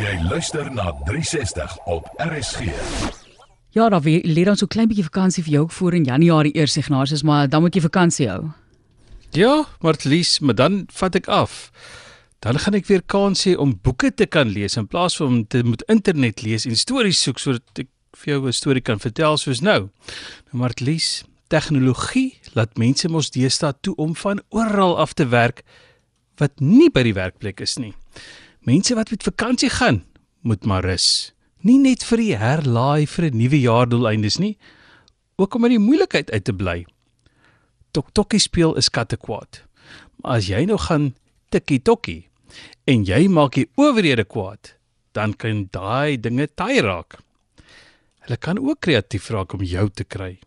[0.00, 2.70] Jy luister na 360 op RSG.
[3.76, 6.54] Ja, daar weer lê dan so klein bietjie vakansie vir jou ook voor in Januarie
[6.56, 8.46] eers Ignatius, maar dan moet jy vakansie hou.
[9.36, 11.68] Ja, maar least, maar dan vat ek af.
[12.40, 15.44] Dan gaan ek weer kans hê om boeke te kan lees in plaas van om
[15.46, 17.92] te moet internet lees en stories soek sodat ek
[18.24, 19.90] vir jou 'n storie kan vertel soos nou.
[20.48, 25.62] Nou maar least tegnologie laat mense mos deesdae toe om van oral af te werk
[26.38, 27.92] wat nie by die werkplek is nie.
[28.60, 30.02] Mense wat met vakansie gaan,
[30.40, 31.32] moet maar rus.
[31.64, 34.58] Nie net vir die herlaai vir 'n nuwe jaardoeleindes nie,
[35.36, 36.84] ook om uit die moeilikheid uit te bly.
[37.90, 39.64] Tok-tokkie speel is katte kwaad.
[40.16, 41.14] Maar as jy nou gaan
[41.48, 42.28] tikkie-tokkie
[42.84, 44.76] en jy maak die owerhede kwaad,
[45.12, 47.18] dan kan daai dinge taai raak.
[48.20, 50.38] Hulle kan ook kreatief raak om jou te kry.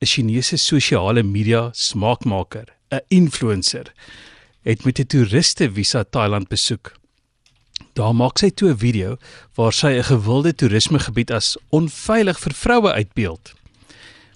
[0.00, 3.92] 'n Chinese sosiale media smaakmaker, 'n influencer,
[4.62, 6.96] het met 'n toeriste visa Thailand besoek.
[7.96, 9.16] Daar maak sy toe 'n video
[9.56, 13.54] waar sy 'n gewilde toerismegebied as onveilig vir vroue uitbeeld.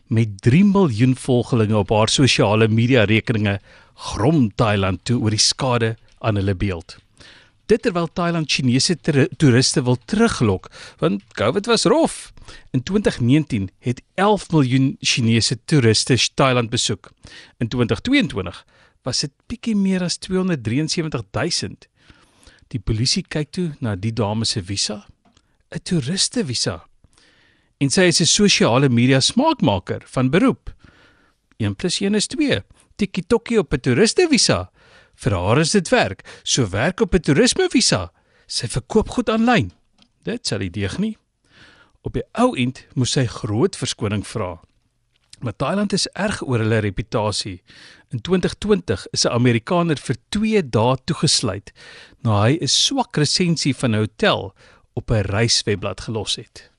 [0.06, 3.60] Met 3 miljoen volgelinge op haar sosiale media rekeninge
[3.94, 6.96] grom Thailand toe oor die skade aan hulle beeld.
[7.66, 8.96] Dit terwyl Thailand Chinese
[9.36, 12.32] toeriste wil teruglok, want COVID was rof.
[12.70, 17.10] In 2019 het 11 miljoen Chinese toeriste Thailand besoek.
[17.58, 18.64] In 2022
[19.02, 21.24] was dit bietjie meer as 273
[21.60, 21.89] 000.
[22.70, 25.06] Die polisie kyk toe na die dame se visa,
[25.74, 26.84] 'n toeriste visa.
[27.80, 30.70] En sy is 'n sosiale media smaakmaker van beroep.
[31.58, 32.62] 1 + 1 is 2.
[32.96, 34.70] TikTokie op 'n toeriste visa.
[35.14, 36.22] Vir haar is dit werk.
[36.44, 38.12] So werk op 'n toerisme visa.
[38.46, 39.72] Sy verkoop goed aanlyn.
[40.22, 41.16] Dit sal die deeg nie.
[42.02, 44.60] Op die ou end moes sy groot verskoning vra.
[45.40, 47.62] Maar Thailand is erg oor hulle reputasie.
[48.12, 51.72] In 2020 is 'n Amerikaner vir 2 dae toegesluit
[52.22, 54.54] na hy 'n swak resensie van 'n hotel
[54.94, 56.70] op 'n reiswebblad gelos het.